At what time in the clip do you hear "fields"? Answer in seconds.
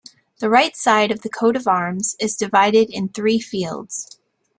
3.37-4.17